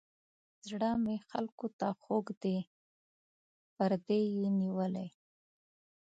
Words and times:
زړه 0.67 0.89
مې 1.03 1.15
خلکو 1.29 1.67
ته 1.79 1.87
خوږ 2.01 2.25
دی 2.41 2.57
پردي 3.75 4.21
یې 4.41 4.49
نیولي. 4.59 5.07